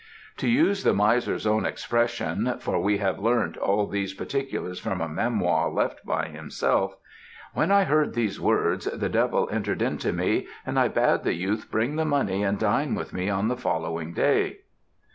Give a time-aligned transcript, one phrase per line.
[0.37, 5.07] "To use the miser's own expression for we have learnt all these particulars from a
[5.07, 6.95] memoir left by himself
[7.53, 11.69] 'When I heard these words the devil entered into me, and I bade the youth
[11.69, 14.61] bring the money and dine with me on the following day.'